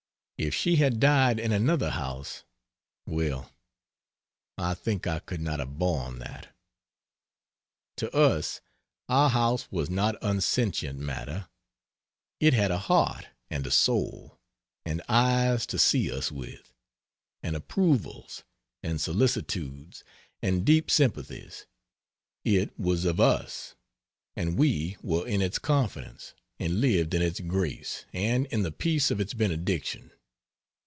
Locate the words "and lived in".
26.57-27.21